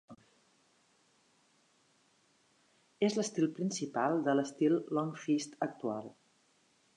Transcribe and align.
És 3.09 3.19
l'estil 3.19 3.47
principal 3.59 4.19
de 4.29 4.35
l'estil 4.41 4.79
Long 4.99 5.13
Fist 5.27 5.57
actual. 5.69 6.11